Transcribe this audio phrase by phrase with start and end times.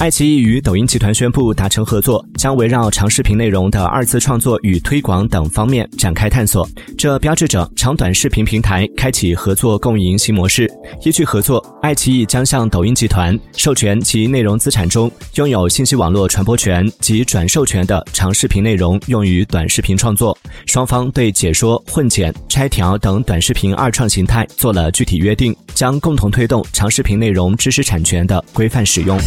[0.00, 6.66] 爱奇艺与抖音集团宣布达成合作，将围绕长视频内容的二次创作与推广等方面展开探索。
[6.96, 10.70] 这标志着长短视频平台开启合作共赢新模式。
[11.04, 20.36] 依据合作，爱奇艺将向抖音集团授权其内容资产中拥有信息网络传播权及转授权的长视频内容用于短视频创作。
[20.66, 29.18] 双方对解说、混剪、拆条等短视频二创形态做了具体约定，将共同推动长视频内容知识产权的规范使用。